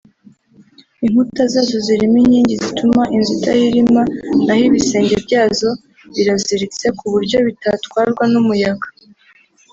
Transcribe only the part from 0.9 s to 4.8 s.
Inkuta zazo zirimo inkingi zituma inzu idahirima naho